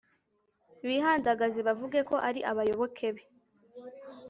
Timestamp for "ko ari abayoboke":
2.09-3.07